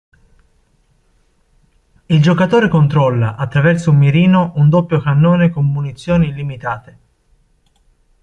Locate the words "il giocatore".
2.07-2.67